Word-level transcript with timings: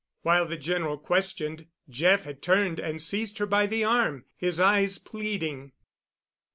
While 0.23 0.47
the 0.47 0.57
General 0.57 0.97
questioned, 0.97 1.67
Jeff 1.87 2.23
had 2.23 2.41
turned 2.41 2.79
and 2.79 2.99
seized 2.99 3.37
her 3.37 3.45
by 3.45 3.67
the 3.67 3.83
arm, 3.83 4.25
his 4.35 4.59
eyes 4.59 4.97
pleading. 4.97 5.73